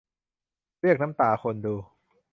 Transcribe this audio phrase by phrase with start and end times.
[0.81, 1.75] เรียกน้ำตาคนดู